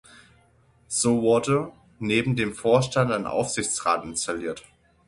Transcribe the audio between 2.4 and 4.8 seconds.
Vorstand ein Aufsichtsrat installiert.